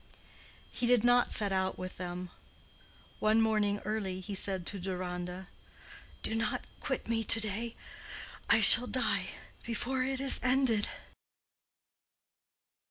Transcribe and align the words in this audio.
He 0.73 0.87
did 0.87 1.03
not 1.03 1.31
set 1.31 1.51
out 1.51 1.77
with 1.77 1.97
them. 1.97 2.31
One 3.19 3.39
morning 3.39 3.77
early 3.85 4.19
he 4.19 4.33
said 4.33 4.65
to 4.65 4.79
Deronda, 4.79 5.49
"Do 6.23 6.33
not 6.33 6.65
quit 6.79 7.07
me 7.07 7.23
to 7.25 7.39
day. 7.39 7.75
I 8.49 8.61
shall 8.61 8.87
die 8.87 9.27
before 9.63 10.01
it 10.03 10.19
is 10.19 10.39
ended." 10.41 10.89